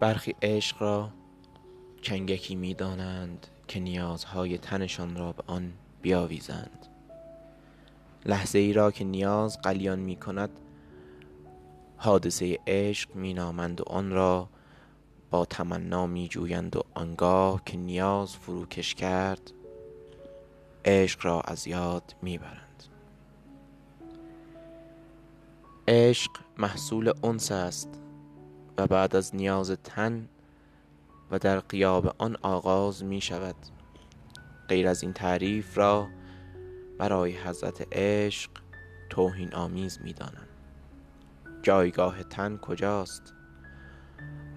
برخی 0.00 0.34
عشق 0.42 0.82
را 0.82 1.10
چنگکی 2.02 2.54
می 2.54 2.74
دانند 2.74 3.46
که 3.68 3.80
نیازهای 3.80 4.58
تنشان 4.58 5.16
را 5.16 5.32
به 5.32 5.42
آن 5.46 5.72
بیاویزند. 6.02 6.86
لحظه 8.26 8.58
ای 8.58 8.72
را 8.72 8.90
که 8.90 9.04
نیاز 9.04 9.60
قلیان 9.62 9.98
می 9.98 10.16
کند 10.16 10.50
حادثه 11.96 12.58
عشق 12.66 13.14
می 13.14 13.34
نامند 13.34 13.80
و 13.80 13.84
آن 13.86 14.10
را 14.10 14.48
با 15.30 15.44
تمنا 15.44 16.06
می 16.06 16.28
جویند 16.28 16.76
و 16.76 16.82
آنگاه 16.94 17.62
که 17.66 17.76
نیاز 17.76 18.36
فروکش 18.36 18.94
کرد 18.94 19.52
عشق 20.84 21.26
را 21.26 21.40
از 21.40 21.66
یاد 21.66 22.14
می 22.22 22.38
برند 22.38 22.84
عشق 25.88 26.30
محصول 26.58 27.12
انس 27.24 27.52
است. 27.52 27.99
و 28.80 28.86
بعد 28.86 29.16
از 29.16 29.36
نیاز 29.36 29.70
تن 29.70 30.28
و 31.30 31.38
در 31.38 31.60
قیاب 31.60 32.14
آن 32.18 32.36
آغاز 32.42 33.04
می 33.04 33.20
شود. 33.20 33.54
غیر 34.68 34.88
از 34.88 35.02
این 35.02 35.12
تعریف 35.12 35.78
را 35.78 36.08
برای 36.98 37.36
حضرت 37.36 37.86
عشق 37.92 38.50
توهین 39.10 39.54
آمیز 39.54 39.98
می 40.02 40.12
دانم. 40.12 40.48
جایگاه 41.62 42.22
تن 42.22 42.56
کجاست؟ 42.56 43.34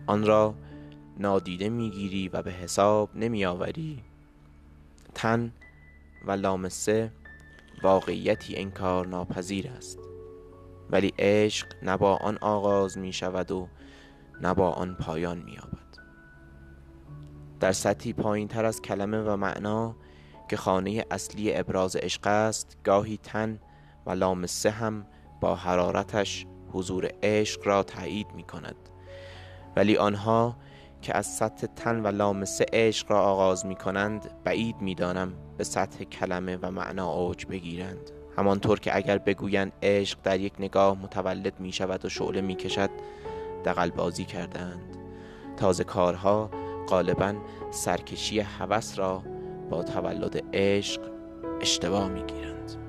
آن 0.08 0.26
را 0.26 0.56
نادیده 1.20 1.70
می‌گیری 1.70 2.30
و 2.30 2.42
به 2.42 2.52
حساب 2.52 3.10
نمی 3.16 3.46
آوری. 3.46 4.04
تن 5.16 5.54
و 6.26 6.32
لامسه 6.32 7.12
واقعیتی 7.84 8.56
انکار 8.56 9.08
ناپذیر 9.08 9.68
است. 9.68 10.00
ولی 10.90 11.14
عشق 11.20 11.68
نه 11.82 11.92
آن 11.98 12.38
آغاز 12.42 12.98
می 12.98 13.14
شود 13.14 13.52
و 13.52 13.68
نه 14.42 14.54
با 14.54 14.72
آن 14.72 14.96
پایان 14.96 15.38
می 15.38 15.52
یابد 15.52 15.84
در 17.60 17.72
سطحی 17.72 18.14
پایین 18.14 18.48
تر 18.48 18.66
از 18.66 18.82
کلمه 18.82 19.22
و 19.22 19.36
معنا 19.36 19.96
که 20.50 20.58
خانه 20.58 21.06
اصلی 21.12 21.56
ابراز 21.56 21.96
عشق 21.96 22.28
است 22.28 22.78
گاهی 22.84 23.18
تن 23.18 23.60
و 24.06 24.12
لامسه 24.12 24.70
هم 24.70 25.06
با 25.42 25.56
حرارتش 25.56 26.46
حضور 26.72 27.10
عشق 27.24 27.68
را 27.68 27.84
تایید 27.84 28.28
می 28.36 28.44
کند 28.44 28.76
ولی 29.76 29.98
آنها 29.98 30.56
که 31.02 31.18
از 31.18 31.26
سطح 31.26 31.68
تن 31.68 32.00
و 32.00 32.08
لامسه 32.08 32.66
عشق 32.74 33.12
را 33.12 33.22
آغاز 33.22 33.66
می 33.66 33.76
کنند 33.76 34.44
بعید 34.44 34.82
می 34.82 34.96
دانم 34.96 35.34
به 35.58 35.64
سطح 35.64 36.04
کلمه 36.04 36.58
و 36.62 36.72
معنا 36.72 37.14
اوج 37.14 37.46
بگیرند. 37.46 38.12
همانطور 38.38 38.80
که 38.80 38.96
اگر 38.96 39.18
بگویند 39.18 39.72
عشق 39.84 40.20
در 40.24 40.40
یک 40.40 40.54
نگاه 40.60 40.98
متولد 41.02 41.60
می 41.60 41.72
شود 41.72 42.06
و 42.06 42.10
شعله 42.10 42.42
می 42.42 42.56
کشد 42.56 42.90
دقل 43.66 43.90
بازی 43.90 44.26
کردند. 44.26 44.98
تازه 45.58 45.84
کارها 45.84 46.50
غالبا 46.90 47.34
سرکشی 47.72 48.40
هوس 48.40 49.00
را 49.00 49.24
با 49.70 49.84
تولد 49.84 50.44
عشق 50.54 51.02
اشتباه 51.62 52.10
می 52.10 52.24
گیرند 52.24 52.83